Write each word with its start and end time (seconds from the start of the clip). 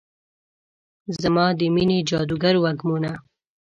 زما 1.21 1.45
د 1.59 1.61
میینې 1.73 1.99
جادوګر 2.09 2.55
وږمونه 2.59 3.11